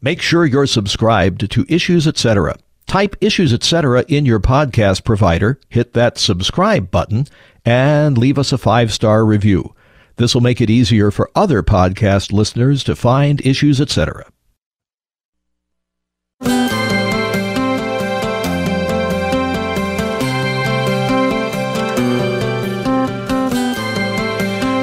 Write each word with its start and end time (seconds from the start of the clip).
Make 0.00 0.22
sure 0.22 0.46
you're 0.46 0.68
subscribed 0.68 1.50
to 1.50 1.66
Issues 1.68 2.06
Etc. 2.06 2.56
Type 2.86 3.16
Issues 3.20 3.52
Etc. 3.52 4.04
in 4.06 4.24
your 4.24 4.38
podcast 4.38 5.02
provider, 5.02 5.58
hit 5.68 5.92
that 5.94 6.18
subscribe 6.18 6.92
button, 6.92 7.26
and 7.64 8.16
leave 8.16 8.38
us 8.38 8.52
a 8.52 8.58
five 8.58 8.92
star 8.92 9.24
review. 9.24 9.74
This 10.14 10.34
will 10.34 10.40
make 10.40 10.60
it 10.60 10.70
easier 10.70 11.10
for 11.10 11.30
other 11.34 11.64
podcast 11.64 12.32
listeners 12.32 12.84
to 12.84 12.94
find 12.94 13.44
Issues 13.44 13.80
Etc. 13.80 14.24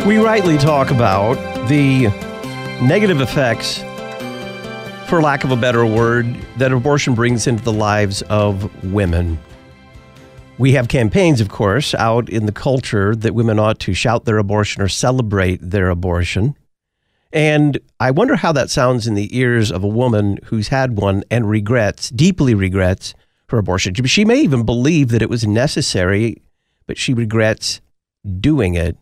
We 0.05 0.18
rightly 0.18 0.57
talk 0.57 0.91
about 0.91 1.36
the 1.70 2.09
negative 2.86 3.21
effects, 3.21 3.79
for 5.08 5.22
lack 5.22 5.44
of 5.44 5.52
a 5.52 5.56
better 5.56 5.86
word, 5.86 6.26
that 6.58 6.72
abortion 6.72 7.13
brings 7.13 7.46
into 7.48 7.63
the 7.63 7.72
lives 7.72 8.22
of 8.23 8.84
women. 8.94 9.38
We 10.58 10.72
have 10.72 10.88
campaigns, 10.88 11.41
of 11.41 11.50
course, 11.50 11.94
out 11.94 12.30
in 12.30 12.46
the 12.46 12.52
culture 12.52 13.16
that 13.16 13.36
women 13.36 13.60
ought 13.60 13.80
to 13.82 13.94
shout 13.94 14.26
their 14.26 14.38
abortion 14.38 14.82
or 14.82 14.88
celebrate 14.88 15.60
their 15.62 15.90
abortion. 15.90 16.55
And 17.32 17.77
I 17.99 18.12
wonder 18.12 18.36
how 18.36 18.52
that 18.54 18.70
sounds 18.70 19.05
in 19.05 19.13
the 19.13 19.38
ears 19.38 19.72
of 19.72 19.84
a 19.84 19.88
woman 19.88 20.40
who's 20.46 20.70
had 20.70 20.98
one 20.98 21.24
and 21.30 21.49
regrets, 21.49 22.10
deeply 22.10 22.55
regrets, 22.55 23.13
her 23.49 23.58
abortion. 23.58 23.94
She 24.05 24.26
may 24.26 24.41
even 24.41 24.66
believe 24.66 25.10
that 25.10 25.22
it 25.22 25.30
was 25.30 25.46
necessary, 25.46 26.41
but 26.88 26.98
she 26.98 27.13
regrets 27.13 27.82
doing 28.40 28.76
it. 28.76 28.98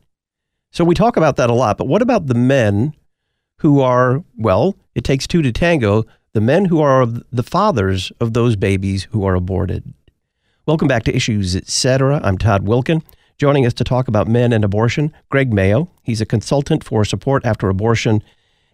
So 0.72 0.84
we 0.84 0.96
talk 0.96 1.16
about 1.16 1.36
that 1.38 1.52
a 1.52 1.54
lot. 1.54 1.78
But 1.78 1.88
what 1.88 2.02
about 2.02 2.28
the 2.28 2.34
men 2.34 2.94
who 3.64 3.80
are, 3.80 4.22
well, 4.38 4.76
it 4.94 5.06
takes 5.06 5.26
two 5.26 5.42
to 5.42 5.50
tango, 5.50 6.04
the 6.34 6.42
men 6.42 6.66
who 6.66 6.82
are 6.82 7.06
the 7.06 7.44
fathers 7.44 8.12
of 8.20 8.34
those 8.34 8.58
babies 8.58 9.06
who 9.12 9.24
are 9.24 9.36
aborted? 9.36 9.94
Welcome 10.66 10.90
back 10.90 11.04
to 11.04 11.16
Issues 11.16 11.56
Etc. 11.56 12.20
I'm 12.22 12.38
Todd 12.38 12.68
Wilkin. 12.68 13.02
Joining 13.38 13.66
us 13.66 13.74
to 13.76 13.86
talk 13.86 14.10
about 14.10 14.28
men 14.28 14.52
and 14.52 14.66
abortion, 14.66 15.14
Greg 15.30 15.54
Mayo. 15.54 15.90
He's 16.04 16.20
a 16.20 16.26
consultant 16.26 16.84
for 16.84 17.06
support 17.06 17.46
after 17.46 17.70
abortion 17.70 18.22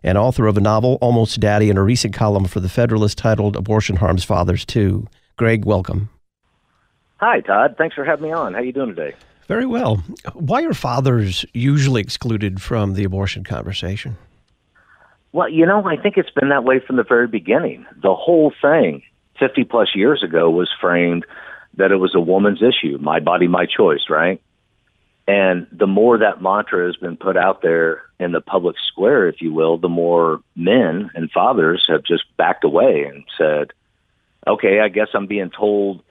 and 0.02 0.18
author 0.18 0.48
of 0.48 0.58
a 0.58 0.62
novel, 0.62 0.98
Almost 1.02 1.40
Daddy, 1.40 1.70
and 1.70 1.78
a 1.78 1.84
recent 1.84 2.16
column 2.16 2.46
for 2.46 2.60
The 2.60 2.68
Federalist 2.68 3.20
titled 3.20 3.56
Abortion 3.56 3.98
Harms 3.98 4.24
Fathers 4.24 4.66
Too. 4.66 5.08
Greg, 5.38 5.66
welcome. 5.66 6.10
Hi, 7.18 7.42
Todd. 7.42 7.76
Thanks 7.78 7.96
for 7.96 8.06
having 8.06 8.24
me 8.26 8.32
on. 8.32 8.54
How 8.54 8.60
are 8.60 8.64
you 8.64 8.74
doing 8.74 8.96
today? 8.96 9.16
Very 9.48 9.68
well. 9.68 9.98
Why 10.34 10.64
are 10.64 10.74
fathers 10.74 11.46
usually 11.54 12.02
excluded 12.02 12.60
from 12.60 12.96
the 12.96 13.04
abortion 13.04 13.44
conversation? 13.44 14.18
Well, 15.32 15.50
you 15.50 15.66
know, 15.66 15.86
I 15.86 15.96
think 15.96 16.18
it's 16.18 16.32
been 16.32 16.50
that 16.50 16.64
way 16.64 16.80
from 16.80 16.96
the 16.96 17.04
very 17.04 17.28
beginning. 17.28 17.86
The 18.02 18.16
whole 18.16 18.52
thing, 18.62 19.04
50 19.40 19.64
plus 19.66 19.96
years 19.96 20.24
ago, 20.24 20.50
was 20.50 20.70
framed 20.82 21.26
that 21.78 21.92
it 21.92 21.98
was 21.98 22.16
a 22.16 22.20
woman's 22.20 22.62
issue, 22.62 22.98
my 23.00 23.20
body, 23.20 23.48
my 23.48 23.66
choice, 23.66 24.10
right? 24.10 24.42
And 25.28 25.68
the 25.72 25.86
more 25.86 26.18
that 26.18 26.42
mantra 26.42 26.88
has 26.88 26.96
been 26.96 27.16
put 27.16 27.38
out 27.38 27.62
there 27.62 28.02
in 28.20 28.32
the 28.32 28.42
public 28.42 28.76
square, 28.92 29.28
if 29.30 29.42
you 29.42 29.54
will, 29.54 29.78
the 29.78 29.88
more 29.88 30.42
men 30.56 31.12
and 31.14 31.32
fathers 31.32 31.86
have 31.88 32.04
just 32.04 32.24
backed 32.36 32.64
away 32.64 33.04
and 33.04 33.24
said, 33.38 33.68
okay, 34.48 34.80
I 34.80 34.90
guess 34.90 35.10
I'm 35.14 35.28
being 35.28 35.52
told 35.52 36.02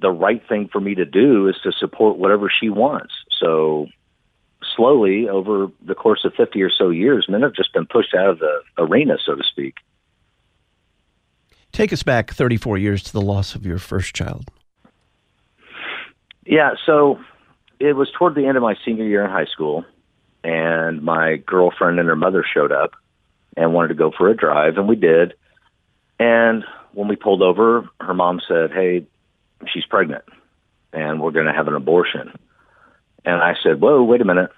the 0.00 0.10
right 0.10 0.42
thing 0.48 0.68
for 0.70 0.80
me 0.80 0.96
to 0.96 1.04
do 1.04 1.48
is 1.48 1.54
to 1.62 1.72
support 1.72 2.18
whatever 2.18 2.50
she 2.50 2.68
wants. 2.68 3.14
So 3.40 3.86
slowly 4.76 5.28
over 5.28 5.68
the 5.84 5.94
course 5.94 6.24
of 6.24 6.34
50 6.34 6.62
or 6.62 6.70
so 6.70 6.90
years, 6.90 7.26
men 7.28 7.42
have 7.42 7.54
just 7.54 7.72
been 7.72 7.86
pushed 7.86 8.14
out 8.14 8.28
of 8.28 8.38
the 8.38 8.60
arena, 8.78 9.16
so 9.24 9.34
to 9.34 9.42
speak. 9.42 9.76
Take 11.72 11.92
us 11.92 12.02
back 12.02 12.32
34 12.32 12.78
years 12.78 13.02
to 13.04 13.12
the 13.12 13.20
loss 13.20 13.54
of 13.54 13.66
your 13.66 13.78
first 13.78 14.14
child. 14.14 14.50
Yeah, 16.44 16.74
so 16.84 17.18
it 17.80 17.94
was 17.94 18.10
toward 18.16 18.34
the 18.34 18.46
end 18.46 18.56
of 18.56 18.62
my 18.62 18.76
senior 18.84 19.04
year 19.04 19.24
in 19.24 19.30
high 19.30 19.46
school, 19.46 19.84
and 20.44 21.02
my 21.02 21.36
girlfriend 21.36 21.98
and 21.98 22.08
her 22.08 22.16
mother 22.16 22.44
showed 22.54 22.72
up 22.72 22.92
and 23.56 23.74
wanted 23.74 23.88
to 23.88 23.94
go 23.94 24.12
for 24.16 24.28
a 24.28 24.36
drive, 24.36 24.76
and 24.76 24.86
we 24.86 24.96
did. 24.96 25.34
And 26.18 26.64
when 26.92 27.08
we 27.08 27.16
pulled 27.16 27.42
over, 27.42 27.88
her 28.00 28.14
mom 28.14 28.40
said, 28.46 28.70
Hey, 28.70 29.06
she's 29.72 29.84
pregnant 29.84 30.24
and 30.96 31.20
we're 31.20 31.30
going 31.30 31.46
to 31.46 31.52
have 31.52 31.68
an 31.68 31.74
abortion. 31.74 32.32
And 33.24 33.42
I 33.42 33.54
said, 33.62 33.80
whoa, 33.80 34.02
wait 34.02 34.20
a 34.20 34.24
minute. 34.24 34.50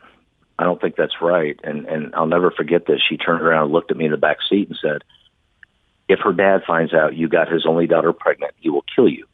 I 0.59 0.65
don't 0.65 0.81
think 0.81 0.97
that's 0.97 1.21
right. 1.21 1.59
And, 1.63 1.87
and 1.87 2.15
I'll 2.15 2.27
never 2.27 2.51
forget 2.51 2.87
this. 2.87 3.01
She 3.07 3.17
turned 3.17 3.43
around 3.43 3.65
and 3.65 3.73
looked 3.73 3.91
at 3.91 3.97
me 3.97 4.07
in 4.07 4.11
the 4.11 4.17
back 4.17 4.39
seat 4.49 4.69
and 4.69 4.79
said, 4.81 5.03
if 6.09 6.21
her 6.21 6.33
dad 6.33 6.63
finds 6.67 6.95
out 6.95 7.17
you 7.17 7.29
got 7.29 7.53
his 7.53 7.67
only 7.67 7.87
daughter 7.87 8.13
pregnant, 8.13 8.55
he 8.59 8.71
will 8.71 8.85
kill 8.95 9.09
you. 9.09 9.27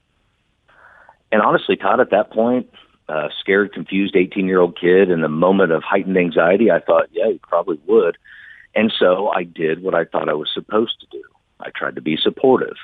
And 1.32 1.40
honestly, 1.40 1.76
Todd, 1.76 2.00
at 2.00 2.10
that 2.10 2.30
point, 2.30 2.68
uh, 3.08 3.28
scared, 3.40 3.72
confused 3.72 4.16
18 4.16 4.46
year 4.46 4.60
old 4.60 4.78
kid 4.78 5.10
in 5.10 5.20
the 5.20 5.28
moment 5.28 5.72
of 5.72 5.82
heightened 5.82 6.16
anxiety, 6.16 6.70
I 6.70 6.80
thought, 6.80 7.08
yeah, 7.12 7.30
he 7.30 7.38
probably 7.38 7.78
would. 7.86 8.16
And 8.74 8.92
so 8.98 9.28
I 9.28 9.44
did 9.44 9.82
what 9.82 9.94
I 9.94 10.04
thought 10.04 10.28
I 10.28 10.34
was 10.34 10.50
supposed 10.52 11.00
to 11.00 11.06
do. 11.10 11.22
I 11.60 11.70
tried 11.74 11.94
to 11.94 12.00
be 12.00 12.16
supportive. 12.16 12.76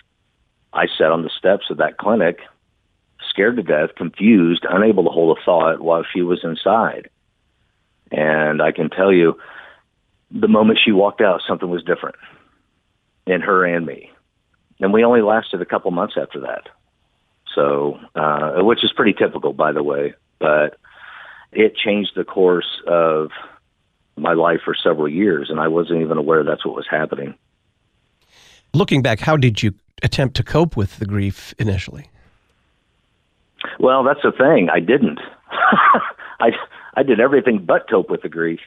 I 0.72 0.86
sat 0.86 1.10
on 1.10 1.22
the 1.22 1.30
steps 1.36 1.64
of 1.70 1.78
that 1.78 1.98
clinic 1.98 2.38
scared 3.28 3.56
to 3.56 3.62
death, 3.62 3.90
confused, 3.96 4.64
unable 4.68 5.04
to 5.04 5.10
hold 5.10 5.36
a 5.36 5.44
thought 5.44 5.80
while 5.80 6.04
she 6.10 6.22
was 6.22 6.40
inside. 6.42 7.10
And 8.10 8.60
I 8.60 8.72
can 8.72 8.90
tell 8.90 9.12
you, 9.12 9.38
the 10.30 10.48
moment 10.48 10.78
she 10.82 10.92
walked 10.92 11.20
out, 11.20 11.42
something 11.46 11.68
was 11.68 11.82
different 11.82 12.16
in 13.26 13.40
her 13.40 13.64
and 13.64 13.86
me. 13.86 14.10
And 14.80 14.92
we 14.92 15.04
only 15.04 15.22
lasted 15.22 15.60
a 15.60 15.66
couple 15.66 15.90
months 15.90 16.14
after 16.20 16.40
that. 16.40 16.68
So, 17.54 17.98
uh, 18.14 18.62
which 18.62 18.84
is 18.84 18.92
pretty 18.92 19.12
typical, 19.12 19.52
by 19.52 19.72
the 19.72 19.82
way, 19.82 20.14
but 20.38 20.78
it 21.52 21.76
changed 21.76 22.12
the 22.14 22.24
course 22.24 22.80
of 22.86 23.30
my 24.16 24.34
life 24.34 24.60
for 24.64 24.74
several 24.74 25.08
years, 25.08 25.50
and 25.50 25.58
I 25.58 25.68
wasn't 25.68 26.02
even 26.02 26.16
aware 26.16 26.44
that's 26.44 26.64
what 26.64 26.76
was 26.76 26.86
happening. 26.88 27.34
Looking 28.72 29.02
back, 29.02 29.20
how 29.20 29.36
did 29.36 29.62
you 29.62 29.74
attempt 30.02 30.36
to 30.36 30.44
cope 30.44 30.76
with 30.76 30.98
the 30.98 31.06
grief 31.06 31.54
initially? 31.58 32.08
Well, 33.78 34.04
that's 34.04 34.22
the 34.22 34.32
thing. 34.32 34.68
I 34.70 34.80
didn't. 34.80 35.18
I 36.40 36.50
I 36.94 37.02
did 37.02 37.20
everything 37.20 37.64
but 37.64 37.88
cope 37.88 38.10
with 38.10 38.22
the 38.22 38.28
grief. 38.28 38.60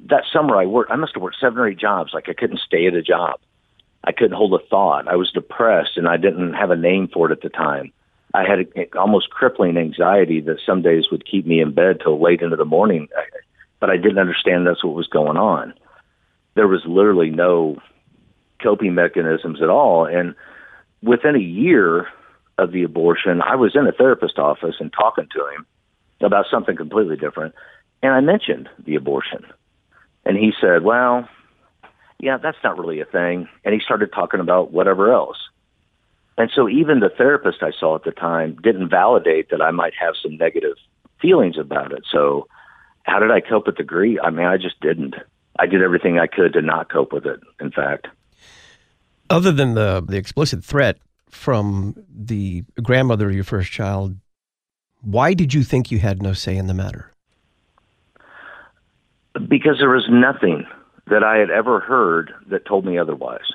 That 0.00 0.24
summer, 0.32 0.56
I 0.56 0.66
worked. 0.66 0.90
I 0.90 0.96
must 0.96 1.14
have 1.14 1.22
worked 1.22 1.38
seven 1.40 1.58
or 1.58 1.68
eight 1.68 1.78
jobs. 1.78 2.12
Like 2.12 2.28
I 2.28 2.34
couldn't 2.34 2.60
stay 2.60 2.86
at 2.86 2.94
a 2.94 3.02
job. 3.02 3.40
I 4.04 4.12
couldn't 4.12 4.36
hold 4.36 4.54
a 4.54 4.64
thought. 4.66 5.08
I 5.08 5.16
was 5.16 5.32
depressed, 5.32 5.96
and 5.96 6.06
I 6.06 6.16
didn't 6.16 6.54
have 6.54 6.70
a 6.70 6.76
name 6.76 7.08
for 7.12 7.30
it 7.30 7.32
at 7.32 7.42
the 7.42 7.48
time. 7.48 7.92
I 8.34 8.44
had 8.44 8.60
a, 8.76 8.98
almost 8.98 9.30
crippling 9.30 9.76
anxiety 9.76 10.40
that 10.42 10.60
some 10.64 10.82
days 10.82 11.06
would 11.10 11.26
keep 11.26 11.46
me 11.46 11.60
in 11.60 11.72
bed 11.72 12.00
till 12.02 12.22
late 12.22 12.42
into 12.42 12.56
the 12.56 12.64
morning. 12.64 13.08
But 13.80 13.90
I 13.90 13.96
didn't 13.96 14.18
understand 14.18 14.66
that's 14.66 14.84
what 14.84 14.94
was 14.94 15.08
going 15.08 15.36
on. 15.36 15.74
There 16.54 16.68
was 16.68 16.82
literally 16.86 17.30
no 17.30 17.78
coping 18.62 18.94
mechanisms 18.94 19.60
at 19.62 19.68
all, 19.68 20.06
and 20.06 20.34
within 21.02 21.34
a 21.34 21.40
year 21.40 22.08
of 22.58 22.72
the 22.72 22.84
abortion, 22.84 23.42
I 23.42 23.56
was 23.56 23.74
in 23.74 23.86
a 23.86 23.92
therapist 23.92 24.38
office 24.38 24.76
and 24.80 24.92
talking 24.92 25.28
to 25.32 25.46
him 25.54 25.66
about 26.20 26.46
something 26.50 26.76
completely 26.76 27.16
different. 27.16 27.54
And 28.02 28.12
I 28.12 28.20
mentioned 28.20 28.68
the 28.84 28.94
abortion. 28.94 29.44
And 30.24 30.36
he 30.36 30.52
said, 30.60 30.82
Well, 30.82 31.28
yeah, 32.18 32.38
that's 32.38 32.58
not 32.64 32.78
really 32.78 33.00
a 33.00 33.04
thing. 33.04 33.48
And 33.64 33.74
he 33.74 33.80
started 33.80 34.12
talking 34.12 34.40
about 34.40 34.72
whatever 34.72 35.12
else. 35.12 35.38
And 36.38 36.50
so 36.54 36.68
even 36.68 37.00
the 37.00 37.08
therapist 37.08 37.62
I 37.62 37.72
saw 37.78 37.94
at 37.94 38.04
the 38.04 38.10
time 38.10 38.56
didn't 38.62 38.90
validate 38.90 39.50
that 39.50 39.62
I 39.62 39.70
might 39.70 39.94
have 39.98 40.14
some 40.22 40.36
negative 40.36 40.76
feelings 41.20 41.56
about 41.58 41.92
it. 41.92 42.04
So 42.10 42.46
how 43.04 43.20
did 43.20 43.30
I 43.30 43.40
cope 43.40 43.66
with 43.66 43.76
the 43.76 43.84
grief? 43.84 44.18
I 44.22 44.30
mean, 44.30 44.46
I 44.46 44.56
just 44.56 44.80
didn't. 44.80 45.14
I 45.58 45.66
did 45.66 45.82
everything 45.82 46.18
I 46.18 46.26
could 46.26 46.52
to 46.52 46.62
not 46.62 46.90
cope 46.90 47.12
with 47.12 47.24
it, 47.24 47.40
in 47.60 47.70
fact. 47.70 48.08
Other 49.30 49.52
than 49.52 49.74
the 49.74 50.04
the 50.06 50.18
explicit 50.18 50.62
threat, 50.62 50.98
from 51.30 51.94
the 52.08 52.64
grandmother 52.82 53.28
of 53.28 53.34
your 53.34 53.44
first 53.44 53.72
child, 53.72 54.16
why 55.02 55.34
did 55.34 55.54
you 55.54 55.62
think 55.62 55.90
you 55.90 55.98
had 55.98 56.22
no 56.22 56.32
say 56.32 56.56
in 56.56 56.66
the 56.66 56.74
matter? 56.74 57.12
Because 59.48 59.78
there 59.78 59.90
was 59.90 60.06
nothing 60.08 60.66
that 61.08 61.22
I 61.22 61.36
had 61.36 61.50
ever 61.50 61.80
heard 61.80 62.32
that 62.48 62.66
told 62.66 62.84
me 62.84 62.98
otherwise. 62.98 63.52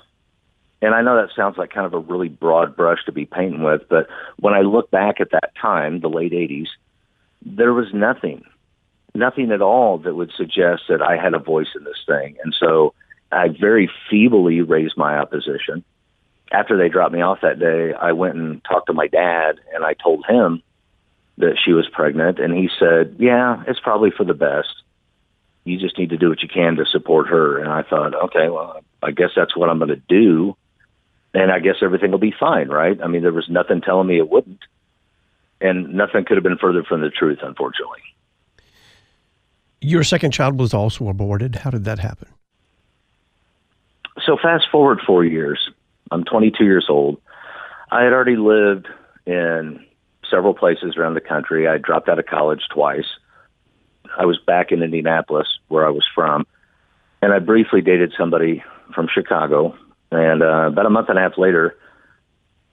And 0.81 0.95
I 0.95 1.01
know 1.01 1.15
that 1.15 1.35
sounds 1.35 1.57
like 1.57 1.71
kind 1.71 1.85
of 1.85 1.93
a 1.93 1.99
really 1.99 2.29
broad 2.29 2.75
brush 2.75 2.99
to 3.05 3.11
be 3.11 3.25
painting 3.25 3.63
with, 3.63 3.81
but 3.89 4.07
when 4.39 4.53
I 4.53 4.61
look 4.61 4.89
back 4.89 5.19
at 5.19 5.31
that 5.31 5.51
time, 5.59 5.99
the 5.99 6.09
late 6.09 6.31
80s, 6.31 6.67
there 7.44 7.73
was 7.73 7.94
nothing, 7.94 8.44
nothing 9.13 9.51
at 9.51 9.61
all 9.61 9.97
that 9.99 10.15
would 10.15 10.31
suggest 10.35 10.83
that 10.89 11.01
I 11.01 11.17
had 11.17 11.33
a 11.33 11.39
voice 11.39 11.67
in 11.75 11.83
this 11.83 12.03
thing. 12.07 12.37
And 12.44 12.55
so 12.57 12.94
I 13.31 13.49
very 13.49 13.89
feebly 14.09 14.61
raised 14.61 14.97
my 14.97 15.17
opposition 15.17 15.83
after 16.51 16.77
they 16.77 16.89
dropped 16.89 17.13
me 17.13 17.21
off 17.21 17.39
that 17.41 17.59
day, 17.59 17.94
I 17.94 18.11
went 18.11 18.35
and 18.35 18.63
talked 18.63 18.87
to 18.87 18.94
my 18.94 19.07
dad 19.07 19.59
and 19.73 19.85
I 19.85 19.94
told 19.94 20.25
him 20.27 20.61
that 21.41 21.57
she 21.63 21.73
was 21.73 21.88
pregnant. 21.91 22.39
And 22.39 22.55
he 22.55 22.69
said, 22.79 23.17
Yeah, 23.19 23.63
it's 23.67 23.79
probably 23.79 24.11
for 24.11 24.23
the 24.23 24.33
best. 24.33 24.69
You 25.63 25.77
just 25.77 25.97
need 25.97 26.09
to 26.09 26.17
do 26.17 26.29
what 26.29 26.41
you 26.41 26.49
can 26.49 26.75
to 26.77 26.85
support 26.85 27.27
her. 27.27 27.59
And 27.59 27.69
I 27.69 27.83
thought, 27.83 28.15
okay, 28.15 28.49
well, 28.49 28.81
I 29.03 29.11
guess 29.11 29.29
that's 29.35 29.55
what 29.55 29.69
I'm 29.69 29.77
going 29.77 29.89
to 29.89 30.01
do. 30.07 30.55
and 31.33 31.51
I 31.51 31.59
guess 31.59 31.75
everything 31.81 32.11
will 32.11 32.17
be 32.17 32.33
fine, 32.38 32.69
right? 32.69 32.99
I 33.01 33.07
mean, 33.07 33.21
there 33.21 33.31
was 33.31 33.47
nothing 33.49 33.81
telling 33.81 34.07
me 34.07 34.17
it 34.17 34.29
wouldn't, 34.29 34.59
and 35.61 35.93
nothing 35.93 36.25
could 36.25 36.38
have 36.38 36.43
been 36.43 36.57
further 36.57 36.83
from 36.83 37.01
the 37.01 37.09
truth, 37.09 37.39
unfortunately. 37.41 38.01
Your 39.79 40.03
second 40.03 40.31
child 40.31 40.59
was 40.59 40.73
also 40.73 41.07
aborted. 41.07 41.55
How 41.55 41.69
did 41.69 41.85
that 41.85 41.99
happen? 41.99 42.27
So 44.25 44.37
fast 44.41 44.65
forward 44.71 44.99
four 45.05 45.23
years. 45.23 45.69
I'm 46.11 46.23
22 46.23 46.63
years 46.63 46.87
old. 46.89 47.21
I 47.89 48.03
had 48.03 48.13
already 48.13 48.35
lived 48.35 48.87
in 49.25 49.85
several 50.31 50.54
places 50.54 50.95
around 50.98 51.13
the 51.13 51.22
country. 51.22 51.68
I 51.68 51.78
dropped 51.78 52.10
out 52.10 52.18
of 52.18 52.25
college 52.25 52.62
twice. 52.74 53.06
I 54.18 54.25
was 54.25 54.39
back 54.39 54.72
in 54.72 54.81
Indianapolis, 54.81 55.48
where 55.68 55.86
I 55.86 55.89
was 55.89 56.06
from, 56.16 56.48
and 57.22 57.33
I 57.33 57.39
briefly 57.39 57.81
dated 57.81 58.13
somebody 58.18 58.63
from 58.95 59.07
Chicago. 59.13 59.75
And 60.12 60.42
uh, 60.42 60.68
about 60.68 60.86
a 60.86 60.89
month 60.89 61.10
and 61.10 61.18
a 61.18 61.22
half 61.22 61.38
later, 61.38 61.78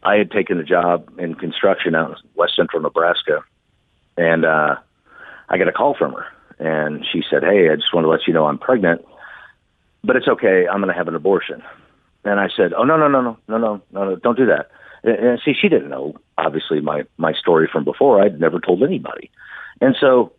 I 0.03 0.17
had 0.17 0.31
taken 0.31 0.59
a 0.59 0.65
job 0.65 1.11
in 1.19 1.35
construction 1.35 1.95
out 1.95 2.11
in 2.11 2.17
west 2.35 2.55
central 2.57 2.83
Nebraska, 2.83 3.45
and 4.17 4.45
uh, 4.45 4.77
I 5.49 5.59
got 5.59 5.69
a 5.69 5.73
call 5.73 5.95
from 5.97 6.15
her, 6.15 6.27
and 6.59 7.05
she 7.13 7.23
said, 7.29 7.43
"Hey, 7.43 7.69
I 7.71 7.77
just 7.77 7.93
want 7.93 8.05
to 8.05 8.09
let 8.09 8.27
you 8.27 8.33
know 8.33 8.47
I'm 8.47 8.59
pregnant, 8.59 9.05
but 10.03 10.17
it's 10.17 10.29
okay. 10.29 10.67
I'm 10.67 10.81
going 10.81 10.93
to 10.93 10.99
have 10.99 11.09
an 11.09 11.15
abortion." 11.15 11.63
And 12.25 12.41
I 12.41 12.49
said, 12.57 12.73
"Oh 12.73 12.85
no, 12.85 12.97
no, 12.97 13.09
no, 13.09 13.21
no, 13.21 13.37
no, 13.49 13.59
no, 13.59 13.83
no, 13.93 14.05
no! 14.05 14.17
Don't 14.17 14.37
do 14.37 14.47
that." 14.47 14.71
And 15.05 15.41
see, 15.45 15.55
she 15.55 15.69
didn't 15.69 15.89
know 15.89 16.17
obviously 16.37 16.81
my 16.81 17.05
my 17.17 17.33
story 17.33 17.69
from 17.71 17.85
before. 17.85 18.23
I'd 18.23 18.41
never 18.41 18.61
told 18.61 18.83
anybody, 18.83 19.31
and 19.81 19.97
so 19.99 20.33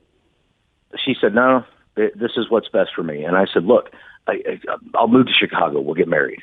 she 0.98 1.16
said, 1.20 1.34
"No, 1.34 1.64
this 1.96 2.32
is 2.36 2.50
what's 2.50 2.70
best 2.70 2.92
for 2.96 3.04
me." 3.04 3.24
And 3.24 3.36
I 3.38 3.46
said, 3.54 3.66
"Look, 3.66 3.92
I, 4.28 4.34
I, 4.48 4.76
I'll 4.96 5.08
move 5.08 5.28
to 5.28 5.34
Chicago. 5.34 5.80
We'll 5.80 5.96
get 5.96 6.08
married." 6.08 6.42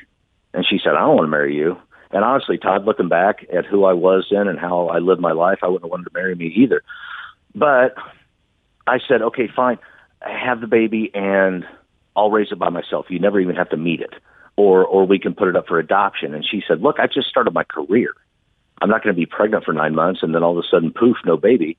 And 0.54 0.64
she 0.66 0.78
said, 0.82 0.94
"I 0.94 1.00
don't 1.00 1.16
want 1.16 1.26
to 1.26 1.30
marry 1.30 1.54
you." 1.54 1.76
And 2.10 2.24
honestly, 2.24 2.56
Todd, 2.56 2.84
looking 2.84 3.08
back 3.08 3.46
at 3.52 3.66
who 3.66 3.84
I 3.84 3.92
was 3.92 4.28
then 4.30 4.48
and 4.48 4.58
how 4.58 4.88
I 4.88 4.98
lived 4.98 5.20
my 5.20 5.32
life, 5.32 5.58
I 5.62 5.66
wouldn't 5.66 5.84
have 5.84 5.90
wanted 5.90 6.04
to 6.04 6.14
marry 6.14 6.34
me 6.34 6.46
either. 6.46 6.82
But 7.54 7.94
I 8.86 8.98
said, 9.06 9.22
"Okay, 9.22 9.48
fine. 9.54 9.78
Have 10.20 10.60
the 10.60 10.66
baby, 10.66 11.10
and 11.14 11.66
I'll 12.14 12.30
raise 12.30 12.50
it 12.50 12.58
by 12.58 12.70
myself. 12.70 13.06
You 13.10 13.18
never 13.18 13.40
even 13.40 13.56
have 13.56 13.70
to 13.70 13.76
meet 13.76 14.00
it." 14.00 14.14
Or 14.56 14.84
or 14.84 15.06
we 15.06 15.18
can 15.18 15.34
put 15.34 15.48
it 15.48 15.56
up 15.56 15.68
for 15.68 15.78
adoption. 15.78 16.34
And 16.34 16.44
she 16.44 16.62
said, 16.66 16.82
"Look, 16.82 16.98
I 16.98 17.06
just 17.06 17.28
started 17.28 17.54
my 17.54 17.64
career. 17.64 18.12
I'm 18.80 18.88
not 18.88 19.02
going 19.02 19.14
to 19.14 19.18
be 19.18 19.26
pregnant 19.26 19.64
for 19.64 19.72
nine 19.72 19.94
months, 19.94 20.22
and 20.22 20.34
then 20.34 20.42
all 20.42 20.58
of 20.58 20.64
a 20.64 20.68
sudden, 20.68 20.92
poof, 20.92 21.16
no 21.24 21.36
baby." 21.36 21.76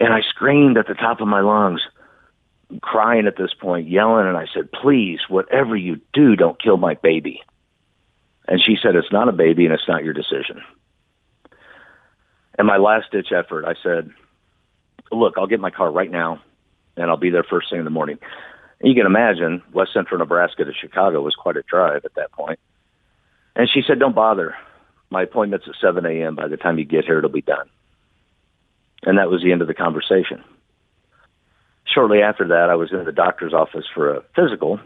And 0.00 0.12
I 0.12 0.20
screamed 0.22 0.78
at 0.78 0.88
the 0.88 0.94
top 0.94 1.20
of 1.20 1.28
my 1.28 1.40
lungs, 1.40 1.82
crying 2.80 3.26
at 3.26 3.36
this 3.36 3.54
point, 3.54 3.88
yelling, 3.88 4.26
and 4.26 4.36
I 4.36 4.46
said, 4.52 4.72
"Please, 4.72 5.20
whatever 5.28 5.76
you 5.76 6.00
do, 6.12 6.36
don't 6.36 6.60
kill 6.60 6.76
my 6.76 6.94
baby." 6.94 7.42
And 8.48 8.60
she 8.60 8.76
said, 8.82 8.96
"It's 8.96 9.12
not 9.12 9.28
a 9.28 9.32
baby, 9.32 9.64
and 9.64 9.74
it's 9.74 9.88
not 9.88 10.04
your 10.04 10.14
decision." 10.14 10.62
And 12.58 12.66
my 12.66 12.76
last 12.76 13.10
ditch 13.12 13.32
effort, 13.32 13.64
I 13.64 13.74
said, 13.82 14.10
"Look, 15.10 15.38
I'll 15.38 15.46
get 15.46 15.60
my 15.60 15.70
car 15.70 15.90
right 15.90 16.10
now, 16.10 16.40
and 16.96 17.10
I'll 17.10 17.16
be 17.16 17.30
there 17.30 17.44
first 17.44 17.70
thing 17.70 17.78
in 17.78 17.84
the 17.84 17.90
morning." 17.90 18.18
You 18.82 18.94
can 18.94 19.06
imagine 19.06 19.62
West 19.72 19.92
Central 19.92 20.18
Nebraska 20.18 20.64
to 20.64 20.72
Chicago 20.72 21.20
was 21.20 21.34
quite 21.34 21.56
a 21.56 21.62
drive 21.62 22.04
at 22.04 22.14
that 22.14 22.32
point. 22.32 22.58
And 23.54 23.68
she 23.68 23.82
said, 23.86 23.98
"Don't 23.98 24.14
bother. 24.14 24.56
My 25.10 25.22
appointment's 25.22 25.68
at 25.68 25.74
7 25.80 26.06
a.m. 26.06 26.34
By 26.34 26.48
the 26.48 26.56
time 26.56 26.78
you 26.78 26.84
get 26.84 27.04
here, 27.04 27.18
it'll 27.18 27.30
be 27.30 27.42
done." 27.42 27.68
And 29.04 29.18
that 29.18 29.30
was 29.30 29.42
the 29.42 29.52
end 29.52 29.62
of 29.62 29.68
the 29.68 29.74
conversation. 29.74 30.42
Shortly 31.84 32.22
after 32.22 32.48
that, 32.48 32.70
I 32.70 32.76
was 32.76 32.92
in 32.92 33.04
the 33.04 33.12
doctor's 33.12 33.52
office 33.52 33.84
for 33.92 34.14
a 34.14 34.22
physical, 34.34 34.80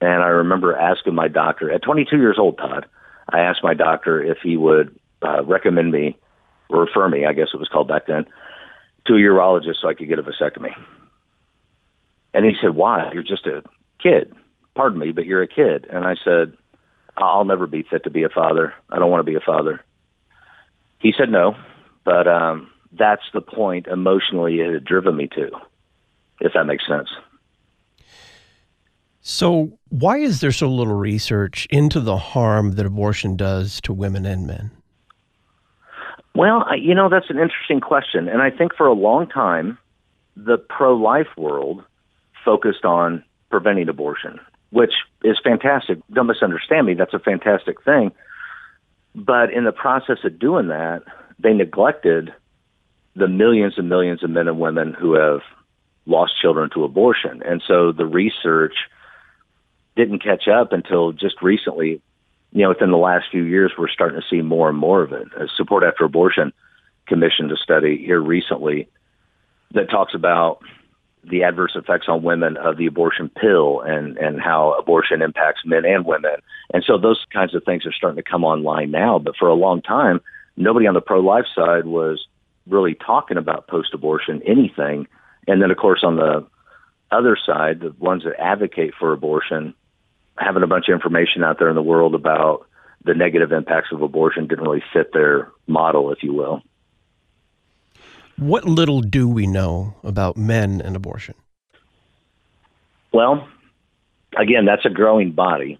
and 0.00 0.22
I 0.22 0.28
remember 0.28 0.76
asking 0.76 1.14
my 1.14 1.28
doctor 1.28 1.70
at 1.70 1.82
22 1.82 2.16
years 2.16 2.38
old, 2.38 2.58
Todd. 2.58 2.86
I 3.28 3.40
asked 3.40 3.62
my 3.62 3.74
doctor 3.74 4.22
if 4.22 4.38
he 4.42 4.56
would 4.56 4.98
uh, 5.22 5.44
recommend 5.44 5.92
me, 5.92 6.16
or 6.68 6.80
refer 6.80 7.08
me, 7.08 7.26
I 7.26 7.32
guess 7.32 7.48
it 7.52 7.58
was 7.58 7.68
called 7.68 7.88
back 7.88 8.06
then, 8.06 8.26
to 9.06 9.14
a 9.14 9.18
urologist 9.18 9.80
so 9.80 9.88
I 9.88 9.94
could 9.94 10.08
get 10.08 10.18
a 10.18 10.22
vasectomy. 10.22 10.74
And 12.36 12.44
he 12.44 12.52
said, 12.60 12.74
Why? 12.74 13.10
You're 13.14 13.22
just 13.22 13.46
a 13.46 13.62
kid. 14.00 14.30
Pardon 14.74 14.98
me, 14.98 15.10
but 15.10 15.24
you're 15.24 15.40
a 15.40 15.48
kid. 15.48 15.86
And 15.90 16.04
I 16.04 16.16
said, 16.22 16.52
I'll 17.16 17.46
never 17.46 17.66
be 17.66 17.82
fit 17.82 18.04
to 18.04 18.10
be 18.10 18.24
a 18.24 18.28
father. 18.28 18.74
I 18.90 18.98
don't 18.98 19.10
want 19.10 19.24
to 19.24 19.30
be 19.30 19.36
a 19.36 19.40
father. 19.40 19.82
He 20.98 21.14
said 21.16 21.30
no, 21.30 21.56
but 22.04 22.28
um, 22.28 22.70
that's 22.92 23.22
the 23.32 23.40
point 23.40 23.86
emotionally 23.86 24.60
it 24.60 24.70
had 24.70 24.84
driven 24.84 25.16
me 25.16 25.28
to, 25.28 25.50
if 26.40 26.52
that 26.52 26.64
makes 26.64 26.86
sense. 26.86 27.08
So, 29.22 29.78
why 29.88 30.18
is 30.18 30.40
there 30.40 30.52
so 30.52 30.68
little 30.68 30.94
research 30.94 31.66
into 31.70 32.00
the 32.00 32.18
harm 32.18 32.72
that 32.72 32.84
abortion 32.84 33.36
does 33.36 33.80
to 33.80 33.94
women 33.94 34.26
and 34.26 34.46
men? 34.46 34.72
Well, 36.34 36.66
you 36.78 36.94
know, 36.94 37.08
that's 37.08 37.30
an 37.30 37.38
interesting 37.38 37.80
question. 37.80 38.28
And 38.28 38.42
I 38.42 38.50
think 38.50 38.74
for 38.76 38.86
a 38.86 38.92
long 38.92 39.26
time, 39.26 39.78
the 40.36 40.58
pro 40.58 40.94
life 40.94 41.28
world 41.38 41.82
focused 42.46 42.86
on 42.86 43.22
preventing 43.50 43.90
abortion, 43.90 44.40
which 44.70 44.94
is 45.22 45.38
fantastic. 45.44 45.98
Don't 46.10 46.28
misunderstand 46.28 46.86
me. 46.86 46.94
That's 46.94 47.12
a 47.12 47.18
fantastic 47.18 47.82
thing. 47.84 48.12
But 49.14 49.52
in 49.52 49.64
the 49.64 49.72
process 49.72 50.18
of 50.24 50.38
doing 50.38 50.68
that, 50.68 51.02
they 51.38 51.52
neglected 51.52 52.32
the 53.14 53.28
millions 53.28 53.74
and 53.76 53.88
millions 53.88 54.22
of 54.22 54.30
men 54.30 54.48
and 54.48 54.60
women 54.60 54.94
who 54.98 55.14
have 55.14 55.40
lost 56.06 56.40
children 56.40 56.70
to 56.74 56.84
abortion. 56.84 57.42
And 57.44 57.62
so 57.66 57.92
the 57.92 58.06
research 58.06 58.74
didn't 59.96 60.22
catch 60.22 60.48
up 60.48 60.72
until 60.72 61.12
just 61.12 61.42
recently. 61.42 62.00
You 62.52 62.62
know, 62.62 62.68
within 62.70 62.90
the 62.90 62.96
last 62.96 63.26
few 63.30 63.42
years, 63.42 63.72
we're 63.76 63.88
starting 63.88 64.20
to 64.20 64.26
see 64.30 64.40
more 64.40 64.68
and 64.68 64.78
more 64.78 65.02
of 65.02 65.12
it. 65.12 65.26
A 65.36 65.46
Support 65.56 65.82
After 65.82 66.04
Abortion 66.04 66.52
commissioned 67.06 67.50
a 67.52 67.56
study 67.56 67.98
here 67.98 68.20
recently 68.20 68.88
that 69.72 69.90
talks 69.90 70.14
about 70.14 70.60
the 71.28 71.42
adverse 71.42 71.72
effects 71.74 72.06
on 72.08 72.22
women 72.22 72.56
of 72.56 72.76
the 72.76 72.86
abortion 72.86 73.28
pill 73.28 73.80
and 73.80 74.16
and 74.18 74.40
how 74.40 74.72
abortion 74.78 75.22
impacts 75.22 75.62
men 75.64 75.84
and 75.84 76.04
women. 76.04 76.36
And 76.72 76.84
so 76.86 76.98
those 76.98 77.24
kinds 77.32 77.54
of 77.54 77.64
things 77.64 77.86
are 77.86 77.92
starting 77.92 78.22
to 78.22 78.28
come 78.28 78.44
online 78.44 78.90
now. 78.90 79.18
But 79.18 79.36
for 79.36 79.48
a 79.48 79.54
long 79.54 79.82
time, 79.82 80.20
nobody 80.56 80.86
on 80.86 80.94
the 80.94 81.00
pro 81.00 81.20
life 81.20 81.46
side 81.54 81.86
was 81.86 82.26
really 82.66 82.94
talking 82.94 83.36
about 83.36 83.68
post 83.68 83.94
abortion 83.94 84.42
anything. 84.46 85.06
And 85.46 85.62
then 85.62 85.70
of 85.70 85.76
course 85.76 86.02
on 86.02 86.16
the 86.16 86.46
other 87.10 87.36
side, 87.44 87.80
the 87.80 87.94
ones 87.98 88.24
that 88.24 88.40
advocate 88.40 88.94
for 88.98 89.12
abortion, 89.12 89.74
having 90.38 90.62
a 90.62 90.66
bunch 90.66 90.88
of 90.88 90.94
information 90.94 91.44
out 91.44 91.58
there 91.58 91.68
in 91.68 91.76
the 91.76 91.82
world 91.82 92.14
about 92.14 92.66
the 93.04 93.14
negative 93.14 93.52
impacts 93.52 93.92
of 93.92 94.02
abortion 94.02 94.48
didn't 94.48 94.64
really 94.64 94.82
fit 94.92 95.12
their 95.12 95.52
model, 95.68 96.10
if 96.10 96.22
you 96.22 96.34
will. 96.34 96.62
What 98.38 98.64
little 98.66 99.00
do 99.00 99.28
we 99.28 99.46
know 99.46 99.94
about 100.04 100.36
men 100.36 100.82
and 100.82 100.94
abortion? 100.94 101.34
Well, 103.12 103.48
again, 104.36 104.66
that's 104.66 104.84
a 104.84 104.90
growing 104.90 105.32
body. 105.32 105.78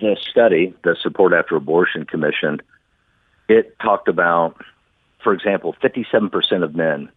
The 0.00 0.16
study, 0.30 0.74
the 0.84 0.96
Support 1.02 1.34
After 1.34 1.56
Abortion 1.56 2.06
Commission, 2.06 2.62
it 3.48 3.78
talked 3.80 4.08
about, 4.08 4.56
for 5.22 5.34
example, 5.34 5.74
57% 5.82 6.62
of 6.62 6.74
men 6.74 7.10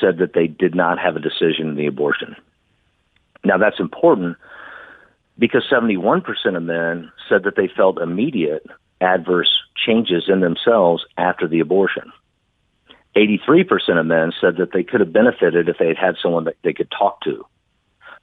said 0.00 0.18
that 0.18 0.32
they 0.34 0.48
did 0.48 0.74
not 0.74 0.98
have 0.98 1.14
a 1.14 1.20
decision 1.20 1.68
in 1.68 1.76
the 1.76 1.86
abortion. 1.86 2.34
Now, 3.44 3.58
that's 3.58 3.78
important 3.78 4.36
because 5.38 5.64
71% 5.70 6.24
of 6.56 6.62
men 6.64 7.12
said 7.28 7.44
that 7.44 7.54
they 7.56 7.68
felt 7.68 8.00
immediate 8.00 8.66
adverse 9.00 9.52
changes 9.76 10.24
in 10.28 10.40
themselves 10.40 11.04
after 11.16 11.46
the 11.46 11.60
abortion. 11.60 12.10
83% 13.16 13.98
of 13.98 14.06
men 14.06 14.32
said 14.40 14.56
that 14.58 14.72
they 14.72 14.82
could 14.82 15.00
have 15.00 15.12
benefited 15.12 15.68
if 15.68 15.78
they 15.78 15.88
had 15.88 15.96
had 15.96 16.16
someone 16.22 16.44
that 16.44 16.56
they 16.62 16.74
could 16.74 16.90
talk 16.90 17.20
to. 17.22 17.46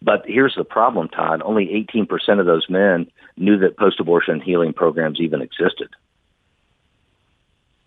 But 0.02 0.24
here's 0.26 0.56
the 0.56 0.64
problem, 0.64 1.08
Todd. 1.08 1.42
Only 1.44 1.68
18% 1.92 2.40
of 2.40 2.46
those 2.46 2.68
men 2.70 3.08
knew 3.38 3.58
that 3.60 3.78
post 3.78 4.00
abortion 4.00 4.42
healing 4.42 4.74
programs 4.74 5.20
even 5.20 5.42
existed. 5.42 5.90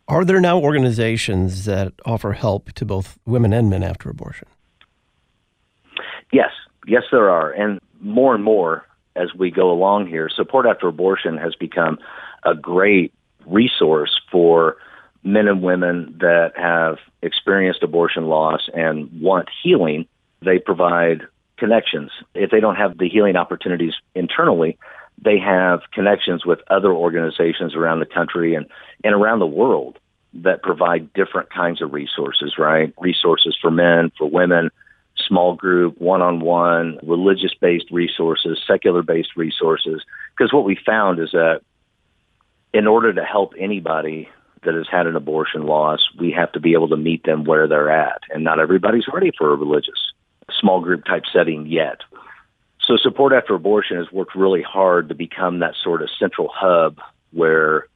Are 0.08 0.24
there 0.24 0.40
now 0.40 0.58
organizations 0.58 1.64
that 1.66 1.92
offer 2.04 2.32
help 2.32 2.72
to 2.72 2.84
both 2.84 3.18
women 3.26 3.52
and 3.52 3.68
men 3.68 3.82
after 3.82 4.08
abortion? 4.08 4.48
Yes, 6.32 6.50
yes, 6.86 7.02
there 7.10 7.28
are. 7.30 7.50
And 7.50 7.80
more 8.00 8.34
and 8.34 8.42
more 8.42 8.86
as 9.14 9.34
we 9.34 9.50
go 9.50 9.70
along 9.70 10.06
here, 10.06 10.28
support 10.28 10.66
after 10.66 10.88
abortion 10.88 11.36
has 11.38 11.54
become 11.54 11.98
a 12.44 12.54
great 12.54 13.12
resource 13.46 14.20
for 14.30 14.76
men 15.26 15.48
and 15.48 15.60
women 15.60 16.16
that 16.20 16.52
have 16.56 16.98
experienced 17.20 17.82
abortion 17.82 18.26
loss 18.26 18.70
and 18.72 19.10
want 19.20 19.48
healing, 19.62 20.06
they 20.40 20.58
provide 20.58 21.22
connections. 21.58 22.12
If 22.34 22.50
they 22.52 22.60
don't 22.60 22.76
have 22.76 22.96
the 22.96 23.08
healing 23.08 23.34
opportunities 23.34 23.94
internally, 24.14 24.78
they 25.18 25.38
have 25.38 25.80
connections 25.92 26.46
with 26.46 26.60
other 26.70 26.92
organizations 26.92 27.74
around 27.74 27.98
the 27.98 28.06
country 28.06 28.54
and, 28.54 28.66
and 29.02 29.14
around 29.14 29.40
the 29.40 29.46
world 29.46 29.98
that 30.34 30.62
provide 30.62 31.12
different 31.12 31.50
kinds 31.50 31.82
of 31.82 31.92
resources, 31.92 32.54
right? 32.56 32.94
Resources 33.00 33.56
for 33.60 33.70
men, 33.70 34.12
for 34.16 34.30
women, 34.30 34.70
small 35.16 35.54
group, 35.54 35.98
one 36.00 36.22
on 36.22 36.38
one, 36.38 37.00
religious 37.02 37.54
based 37.60 37.90
resources, 37.90 38.62
secular 38.64 39.02
based 39.02 39.30
resources. 39.34 40.02
Because 40.36 40.52
what 40.52 40.64
we 40.64 40.78
found 40.86 41.18
is 41.18 41.30
that 41.32 41.62
in 42.72 42.86
order 42.86 43.12
to 43.12 43.24
help 43.24 43.54
anybody 43.58 44.28
that 44.64 44.74
has 44.74 44.86
had 44.90 45.06
an 45.06 45.16
abortion 45.16 45.66
loss, 45.66 46.00
we 46.18 46.32
have 46.32 46.52
to 46.52 46.60
be 46.60 46.72
able 46.72 46.88
to 46.88 46.96
meet 46.96 47.24
them 47.24 47.44
where 47.44 47.68
they're 47.68 47.90
at. 47.90 48.22
And 48.30 48.44
not 48.44 48.58
everybody's 48.58 49.06
ready 49.12 49.30
for 49.36 49.52
a 49.52 49.56
religious 49.56 50.12
small 50.60 50.80
group 50.80 51.04
type 51.04 51.24
setting 51.32 51.66
yet. 51.66 51.98
So 52.86 52.96
support 52.96 53.32
after 53.32 53.54
abortion 53.54 53.96
has 53.96 54.10
worked 54.12 54.34
really 54.34 54.62
hard 54.62 55.08
to 55.08 55.14
become 55.14 55.58
that 55.58 55.74
sort 55.82 56.02
of 56.02 56.08
central 56.18 56.48
hub 56.52 56.98
where 57.32 57.88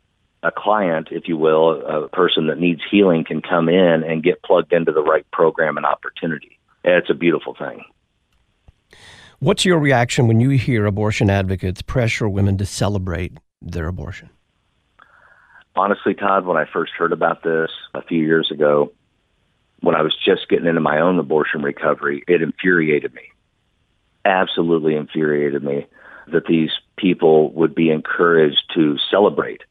a 0.42 0.50
client, 0.50 1.08
if 1.10 1.28
you 1.28 1.36
will, 1.36 1.82
a 1.82 2.08
person 2.08 2.46
that 2.48 2.58
needs 2.58 2.80
healing 2.90 3.24
can 3.24 3.42
come 3.42 3.68
in 3.68 4.02
and 4.02 4.22
get 4.22 4.42
plugged 4.42 4.72
into 4.72 4.90
the 4.90 5.02
right 5.02 5.26
program 5.32 5.76
and 5.76 5.86
opportunity. 5.86 6.58
And 6.82 6.94
it's 6.94 7.10
a 7.10 7.14
beautiful 7.14 7.54
thing. 7.54 7.84
What's 9.38 9.64
your 9.64 9.78
reaction 9.78 10.28
when 10.28 10.40
you 10.40 10.50
hear 10.50 10.86
abortion 10.86 11.30
advocates 11.30 11.82
pressure 11.82 12.28
women 12.28 12.58
to 12.58 12.66
celebrate 12.66 13.38
their 13.62 13.86
abortion? 13.86 14.30
Honestly, 15.76 16.14
Todd, 16.14 16.46
when 16.46 16.56
I 16.56 16.64
first 16.64 16.92
heard 16.92 17.12
about 17.12 17.42
this 17.42 17.70
a 17.94 18.02
few 18.02 18.22
years 18.22 18.50
ago, 18.50 18.92
when 19.80 19.94
I 19.94 20.02
was 20.02 20.14
just 20.24 20.48
getting 20.48 20.66
into 20.66 20.80
my 20.80 21.00
own 21.00 21.18
abortion 21.18 21.62
recovery, 21.62 22.22
it 22.28 22.42
infuriated 22.42 23.14
me. 23.14 23.22
Absolutely 24.24 24.94
infuriated 24.96 25.62
me 25.62 25.86
that 26.32 26.46
these 26.46 26.70
people 26.96 27.52
would 27.52 27.74
be 27.74 27.90
encouraged 27.90 28.62
to 28.74 28.96
celebrate. 29.10 29.62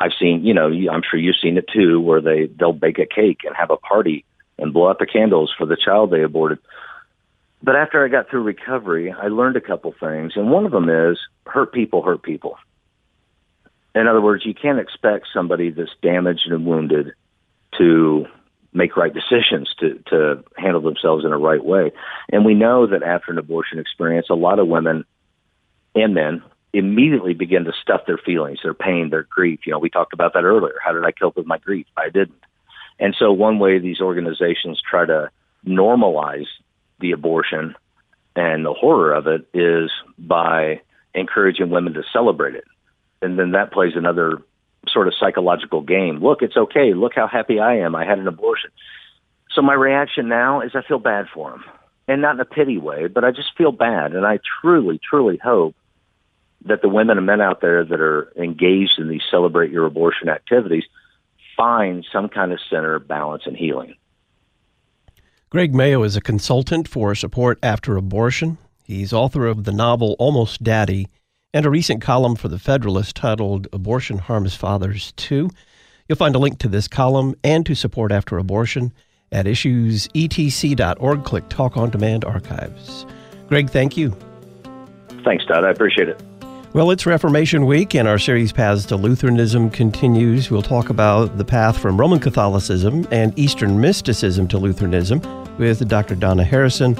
I've 0.00 0.12
seen, 0.18 0.44
you 0.44 0.54
know, 0.54 0.68
I'm 0.68 1.02
sure 1.08 1.18
you've 1.18 1.36
seen 1.42 1.58
it 1.58 1.66
too, 1.72 2.00
where 2.00 2.20
they 2.20 2.46
they'll 2.46 2.72
bake 2.72 2.98
a 2.98 3.06
cake 3.06 3.40
and 3.44 3.54
have 3.56 3.70
a 3.70 3.76
party 3.76 4.24
and 4.58 4.72
blow 4.72 4.88
out 4.88 4.98
the 4.98 5.06
candles 5.06 5.52
for 5.56 5.66
the 5.66 5.76
child 5.76 6.10
they 6.10 6.22
aborted. 6.22 6.58
But 7.62 7.76
after 7.76 8.04
I 8.04 8.08
got 8.08 8.30
through 8.30 8.42
recovery, 8.42 9.12
I 9.12 9.28
learned 9.28 9.56
a 9.56 9.60
couple 9.60 9.92
things, 9.98 10.32
and 10.36 10.50
one 10.50 10.64
of 10.64 10.72
them 10.72 10.88
is 10.88 11.18
hurt 11.46 11.72
people 11.72 12.02
hurt 12.02 12.22
people. 12.22 12.56
In 13.94 14.06
other 14.06 14.20
words, 14.20 14.44
you 14.44 14.54
can't 14.54 14.78
expect 14.78 15.26
somebody 15.32 15.70
that's 15.70 15.90
damaged 16.02 16.46
and 16.46 16.66
wounded 16.66 17.12
to 17.78 18.26
make 18.72 18.96
right 18.96 19.12
decisions 19.12 19.74
to 19.80 19.98
to 20.06 20.44
handle 20.56 20.80
themselves 20.80 21.24
in 21.24 21.32
a 21.32 21.38
right 21.38 21.64
way. 21.64 21.92
And 22.30 22.44
we 22.44 22.54
know 22.54 22.86
that 22.86 23.02
after 23.02 23.32
an 23.32 23.38
abortion 23.38 23.78
experience, 23.78 24.26
a 24.30 24.34
lot 24.34 24.58
of 24.58 24.68
women 24.68 25.04
and 25.94 26.14
men 26.14 26.42
immediately 26.72 27.34
begin 27.34 27.64
to 27.64 27.72
stuff 27.80 28.02
their 28.06 28.18
feelings, 28.18 28.60
their 28.62 28.74
pain, 28.74 29.08
their 29.10 29.22
grief. 29.22 29.60
You 29.64 29.72
know, 29.72 29.78
we 29.78 29.90
talked 29.90 30.12
about 30.12 30.34
that 30.34 30.44
earlier. 30.44 30.76
How 30.84 30.92
did 30.92 31.04
I 31.04 31.12
cope 31.12 31.36
with 31.36 31.46
my 31.46 31.58
grief? 31.58 31.86
I 31.96 32.10
didn't. 32.10 32.42
And 33.00 33.16
so 33.18 33.32
one 33.32 33.58
way 33.58 33.78
these 33.78 34.00
organizations 34.00 34.80
try 34.88 35.06
to 35.06 35.30
normalize 35.66 36.46
the 37.00 37.12
abortion 37.12 37.74
and 38.36 38.64
the 38.64 38.72
horror 38.72 39.12
of 39.12 39.26
it 39.26 39.48
is 39.54 39.90
by 40.18 40.80
encouraging 41.14 41.70
women 41.70 41.94
to 41.94 42.02
celebrate 42.12 42.54
it. 42.54 42.64
And 43.22 43.38
then 43.38 43.52
that 43.52 43.72
plays 43.72 43.92
another 43.96 44.42
sort 44.86 45.08
of 45.08 45.14
psychological 45.18 45.82
game. 45.82 46.20
Look, 46.20 46.42
it's 46.42 46.56
okay. 46.56 46.94
Look 46.94 47.12
how 47.14 47.26
happy 47.26 47.58
I 47.58 47.78
am. 47.78 47.94
I 47.94 48.04
had 48.04 48.18
an 48.18 48.28
abortion. 48.28 48.70
So 49.54 49.62
my 49.62 49.74
reaction 49.74 50.28
now 50.28 50.60
is 50.60 50.72
I 50.74 50.82
feel 50.86 50.98
bad 50.98 51.26
for 51.32 51.50
them. 51.50 51.64
And 52.06 52.22
not 52.22 52.34
in 52.36 52.40
a 52.40 52.44
pity 52.44 52.78
way, 52.78 53.06
but 53.06 53.24
I 53.24 53.32
just 53.32 53.48
feel 53.56 53.72
bad. 53.72 54.14
And 54.14 54.24
I 54.24 54.38
truly, 54.62 54.98
truly 54.98 55.38
hope 55.42 55.74
that 56.64 56.82
the 56.82 56.88
women 56.88 57.18
and 57.18 57.26
men 57.26 57.40
out 57.40 57.60
there 57.60 57.84
that 57.84 58.00
are 58.00 58.32
engaged 58.36 58.98
in 58.98 59.08
these 59.08 59.22
celebrate 59.30 59.70
your 59.70 59.86
abortion 59.86 60.28
activities 60.28 60.84
find 61.56 62.06
some 62.12 62.28
kind 62.28 62.52
of 62.52 62.60
center, 62.70 62.94
of 62.94 63.06
balance, 63.06 63.42
and 63.46 63.56
healing. 63.56 63.94
Greg 65.50 65.74
Mayo 65.74 66.02
is 66.02 66.16
a 66.16 66.20
consultant 66.20 66.86
for 66.88 67.14
support 67.14 67.58
after 67.62 67.96
abortion. 67.96 68.58
He's 68.84 69.12
author 69.12 69.46
of 69.46 69.64
the 69.64 69.72
novel 69.72 70.14
Almost 70.18 70.62
Daddy 70.62 71.08
and 71.54 71.64
a 71.64 71.70
recent 71.70 72.02
column 72.02 72.36
for 72.36 72.48
The 72.48 72.58
Federalist 72.58 73.16
titled 73.16 73.68
Abortion 73.72 74.18
Harms 74.18 74.54
Fathers 74.54 75.12
Too. 75.16 75.48
You'll 76.08 76.16
find 76.16 76.34
a 76.34 76.38
link 76.38 76.58
to 76.58 76.68
this 76.68 76.88
column 76.88 77.34
and 77.42 77.64
to 77.66 77.74
support 77.74 78.12
after 78.12 78.38
abortion 78.38 78.92
at 79.32 79.46
issuesetc.org. 79.46 81.24
Click 81.24 81.48
Talk 81.48 81.76
on 81.76 81.90
Demand 81.90 82.24
Archives. 82.24 83.06
Greg, 83.48 83.70
thank 83.70 83.96
you. 83.96 84.14
Thanks, 85.24 85.44
Todd. 85.46 85.64
I 85.64 85.70
appreciate 85.70 86.08
it. 86.08 86.22
Well, 86.74 86.90
it's 86.90 87.06
Reformation 87.06 87.64
Week, 87.64 87.94
and 87.94 88.06
our 88.06 88.18
series 88.18 88.52
Paths 88.52 88.84
to 88.86 88.96
Lutheranism 88.96 89.70
continues. 89.70 90.50
We'll 90.50 90.60
talk 90.60 90.90
about 90.90 91.38
the 91.38 91.44
path 91.44 91.78
from 91.78 91.98
Roman 91.98 92.20
Catholicism 92.20 93.08
and 93.10 93.36
Eastern 93.38 93.80
mysticism 93.80 94.48
to 94.48 94.58
Lutheranism 94.58 95.22
with 95.56 95.88
Dr. 95.88 96.14
Donna 96.14 96.44
Harrison. 96.44 96.94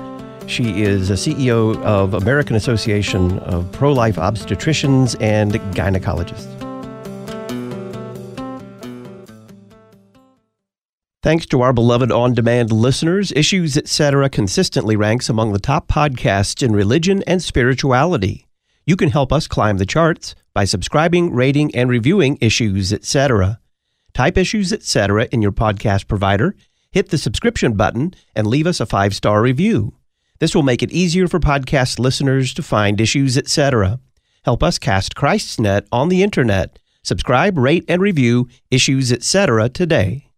She 0.48 0.82
is 0.82 1.10
a 1.10 1.12
CEO 1.12 1.76
of 1.82 2.14
American 2.14 2.56
Association 2.56 3.38
of 3.40 3.70
Pro 3.70 3.92
Life 3.92 4.16
Obstetricians 4.16 5.14
and 5.20 5.52
Gynecologists. 5.52 6.46
Thanks 11.22 11.44
to 11.46 11.60
our 11.60 11.74
beloved 11.74 12.10
on 12.10 12.32
demand 12.32 12.72
listeners, 12.72 13.30
Issues 13.32 13.76
Etc. 13.76 14.30
consistently 14.30 14.96
ranks 14.96 15.28
among 15.28 15.52
the 15.52 15.58
top 15.58 15.86
podcasts 15.86 16.62
in 16.62 16.72
religion 16.72 17.22
and 17.26 17.42
spirituality. 17.42 18.46
You 18.86 18.96
can 18.96 19.10
help 19.10 19.34
us 19.34 19.46
climb 19.46 19.76
the 19.76 19.84
charts 19.84 20.34
by 20.54 20.64
subscribing, 20.64 21.34
rating, 21.34 21.74
and 21.74 21.90
reviewing 21.90 22.38
Issues 22.40 22.90
Etc. 22.90 23.60
Type 24.14 24.38
Issues 24.38 24.72
Etc. 24.72 25.28
in 25.30 25.42
your 25.42 25.52
podcast 25.52 26.08
provider, 26.08 26.56
hit 26.90 27.10
the 27.10 27.18
subscription 27.18 27.74
button, 27.74 28.14
and 28.34 28.46
leave 28.46 28.66
us 28.66 28.80
a 28.80 28.86
five 28.86 29.14
star 29.14 29.42
review. 29.42 29.97
This 30.40 30.54
will 30.54 30.62
make 30.62 30.83
it 30.83 30.92
easier 30.92 31.26
for 31.26 31.40
podcast 31.40 31.99
listeners 31.99 32.54
to 32.54 32.62
find 32.62 33.00
issues, 33.00 33.37
etc. 33.37 34.00
Help 34.45 34.62
us 34.62 34.78
cast 34.78 35.16
Christ's 35.16 35.59
net 35.59 35.87
on 35.90 36.09
the 36.09 36.23
internet. 36.23 36.78
Subscribe, 37.02 37.59
rate, 37.59 37.85
and 37.88 38.00
review 38.00 38.49
issues, 38.71 39.11
etc. 39.11 39.68
today. 39.68 40.28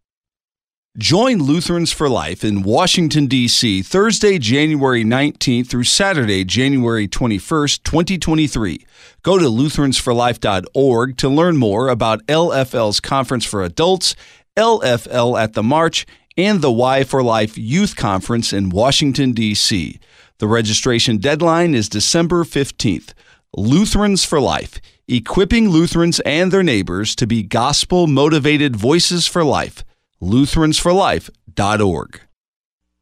Join 0.98 1.38
Lutherans 1.38 1.92
for 1.92 2.08
Life 2.08 2.42
in 2.42 2.62
Washington, 2.62 3.26
D.C. 3.26 3.82
Thursday, 3.82 4.38
January 4.38 5.04
19th 5.04 5.68
through 5.68 5.84
Saturday, 5.84 6.44
January 6.44 7.06
21st, 7.06 7.84
2023. 7.84 8.84
Go 9.22 9.38
to 9.38 9.44
lutheransforlife.org 9.44 11.16
to 11.16 11.28
learn 11.28 11.56
more 11.56 11.88
about 11.88 12.26
LFL's 12.26 12.98
Conference 12.98 13.44
for 13.44 13.62
Adults, 13.62 14.16
LFL 14.56 15.40
at 15.40 15.52
the 15.52 15.62
March, 15.62 16.06
and 16.44 16.62
the 16.62 16.72
Why 16.72 17.04
for 17.04 17.22
Life 17.22 17.58
Youth 17.58 17.96
Conference 17.96 18.52
in 18.52 18.70
Washington, 18.70 19.32
D.C. 19.32 20.00
The 20.38 20.46
registration 20.46 21.18
deadline 21.18 21.74
is 21.74 21.88
December 21.88 22.44
15th. 22.44 23.12
Lutherans 23.56 24.24
for 24.24 24.40
Life, 24.40 24.80
equipping 25.08 25.68
Lutherans 25.68 26.20
and 26.20 26.50
their 26.50 26.62
neighbors 26.62 27.14
to 27.16 27.26
be 27.26 27.42
gospel 27.42 28.06
motivated 28.06 28.76
voices 28.76 29.26
for 29.26 29.44
life. 29.44 29.84
Lutheransforlife.org. 30.22 32.20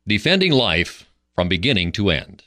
Defending 0.06 0.52
life 0.52 1.06
from 1.34 1.48
beginning 1.48 1.92
to 1.92 2.10
end. 2.10 2.44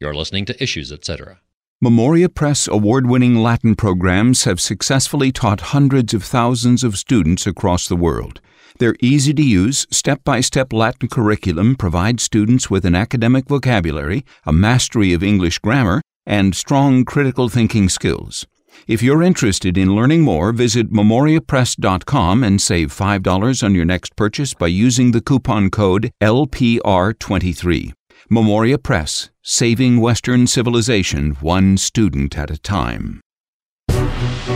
You're 0.00 0.14
listening 0.14 0.44
to 0.46 0.62
Issues, 0.62 0.90
etc. 0.92 1.40
Memoria 1.80 2.28
Press 2.28 2.68
award 2.68 3.06
winning 3.06 3.36
Latin 3.36 3.74
programs 3.74 4.44
have 4.44 4.60
successfully 4.60 5.32
taught 5.32 5.72
hundreds 5.72 6.12
of 6.12 6.22
thousands 6.22 6.84
of 6.84 6.98
students 6.98 7.46
across 7.46 7.88
the 7.88 7.96
world. 7.96 8.40
Their 8.80 8.96
easy 9.00 9.34
to 9.34 9.42
use, 9.42 9.86
step 9.90 10.24
by 10.24 10.40
step 10.40 10.72
Latin 10.72 11.10
curriculum 11.10 11.76
provides 11.76 12.22
students 12.22 12.70
with 12.70 12.86
an 12.86 12.94
academic 12.94 13.46
vocabulary, 13.46 14.24
a 14.46 14.54
mastery 14.54 15.12
of 15.12 15.22
English 15.22 15.58
grammar, 15.58 16.00
and 16.24 16.56
strong 16.56 17.04
critical 17.04 17.50
thinking 17.50 17.90
skills. 17.90 18.46
If 18.88 19.02
you're 19.02 19.22
interested 19.22 19.76
in 19.76 19.94
learning 19.94 20.22
more, 20.22 20.52
visit 20.52 20.90
memoriapress.com 20.90 22.42
and 22.42 22.58
save 22.58 22.90
$5 22.90 23.62
on 23.62 23.74
your 23.74 23.84
next 23.84 24.16
purchase 24.16 24.54
by 24.54 24.68
using 24.68 25.10
the 25.10 25.20
coupon 25.20 25.68
code 25.68 26.10
LPR23. 26.22 27.92
Memoria 28.30 28.78
Press, 28.78 29.28
saving 29.42 30.00
Western 30.00 30.46
civilization 30.46 31.32
one 31.42 31.76
student 31.76 32.38
at 32.38 32.50
a 32.50 32.56
time. 32.56 33.20